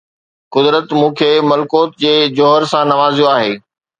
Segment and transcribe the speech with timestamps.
[0.55, 3.53] قدرت مون کي ملڪوت جي جوهر سان نوازيو آهي